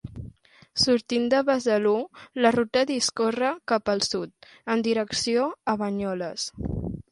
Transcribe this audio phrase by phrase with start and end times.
[0.83, 1.91] Sortint de Besalú,
[2.45, 6.51] la ruta discorre cap al sud, en direcció a Banyoles.